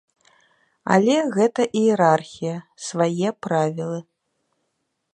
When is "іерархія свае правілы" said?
1.83-3.99